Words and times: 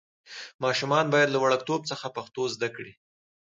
ماشومان 0.63 1.05
باید 1.13 1.29
له 1.31 1.39
وړکتوب 1.43 1.81
څخه 1.91 2.07
پښتو 2.15 2.41
زده 2.55 2.69
کړي. 2.75 2.93